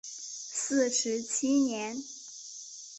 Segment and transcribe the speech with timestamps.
[0.03, 1.95] 四十七年。